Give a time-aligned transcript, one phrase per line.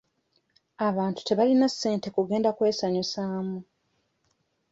[0.87, 3.57] Abantu tebalina ssente kugenda kwesanyusaamu.